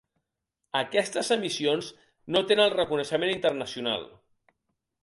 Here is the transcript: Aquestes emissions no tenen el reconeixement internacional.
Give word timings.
Aquestes 0.79 1.29
emissions 1.35 1.91
no 2.37 2.43
tenen 2.53 2.67
el 2.67 2.75
reconeixement 2.81 3.37
internacional. 3.39 4.13